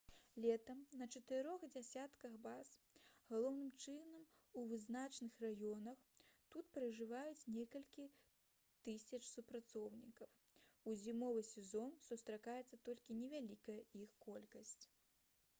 летам 0.43 0.79
на 0.99 1.07
чатырох 1.15 1.65
дзесятках 1.73 2.37
баз 2.45 2.69
галоўным 3.31 3.67
чынам 3.83 4.15
у 4.61 4.63
вызначаных 4.71 5.37
раёнах 5.45 6.01
тут 6.55 6.73
пражываюць 6.79 7.47
некалькі 7.59 8.07
тысяч 8.89 9.21
супрацоўнікаў 9.35 10.33
у 10.91 10.97
зімовы 11.05 11.45
сезон 11.53 11.93
застаецца 12.09 12.83
толькі 12.91 13.21
невялікая 13.23 13.79
іх 14.05 14.21
колькасць 14.29 14.85